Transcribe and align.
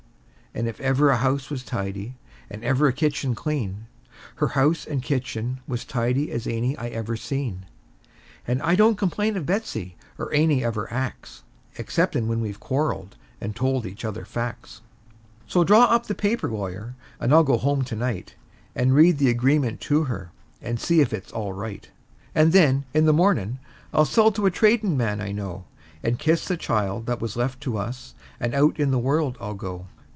And 0.53 0.67
if 0.67 0.81
ever 0.81 1.09
a 1.09 1.15
house 1.17 1.49
was 1.49 1.63
tidy, 1.63 2.17
and 2.49 2.61
ever 2.61 2.87
a 2.87 2.91
kitchen 2.91 3.35
clean, 3.35 3.85
Her 4.35 4.49
house 4.49 4.85
and 4.85 5.01
kitchen 5.01 5.61
was 5.65 5.85
tidy 5.85 6.29
as 6.29 6.45
any 6.45 6.75
I 6.77 6.89
ever 6.89 7.15
seen; 7.15 7.65
And 8.45 8.61
I 8.61 8.75
don't 8.75 8.97
complain 8.97 9.37
of 9.37 9.45
Betsey, 9.45 9.95
or 10.19 10.29
any 10.33 10.61
of 10.63 10.75
her 10.75 10.91
acts, 10.91 11.43
Exceptin' 11.77 12.27
when 12.27 12.41
we've 12.41 12.59
quarreled, 12.59 13.15
and 13.39 13.55
told 13.55 13.85
each 13.85 14.03
other 14.03 14.25
facts. 14.25 14.81
So 15.47 15.63
draw 15.63 15.85
up 15.85 16.07
the 16.07 16.13
paper, 16.15 16.49
lawyer, 16.51 16.95
and 17.17 17.33
I'll 17.33 17.45
go 17.45 17.57
home 17.57 17.85
to 17.85 17.95
night, 17.95 18.35
And 18.75 18.93
read 18.93 19.19
the 19.19 19.29
agreement 19.29 19.79
to 19.87 20.03
her, 20.03 20.31
and 20.61 20.81
see 20.81 20.99
if 20.99 21.13
it's 21.13 21.31
all 21.31 21.53
right; 21.53 21.87
And 22.35 22.51
then, 22.51 22.83
in 22.93 23.05
the 23.05 23.13
mornin', 23.13 23.59
I'll 23.93 24.03
sell 24.03 24.33
to 24.33 24.47
a 24.47 24.51
tradin' 24.51 24.97
man 24.97 25.21
I 25.21 25.31
know, 25.31 25.63
And 26.03 26.19
kiss 26.19 26.45
the 26.45 26.57
child 26.57 27.05
that 27.05 27.21
was 27.21 27.37
left 27.37 27.61
to 27.61 27.77
us, 27.77 28.15
and 28.37 28.53
out 28.53 28.81
in 28.81 28.91
the 28.91 28.99
world 28.99 29.37
I'll 29.39 29.53
go. 29.53 29.85